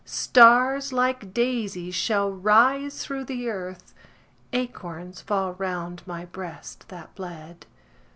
[0.03, 3.93] Stars, like daisies, shall rise through the earth,
[4.51, 7.67] Acorns fall round my breast that bled.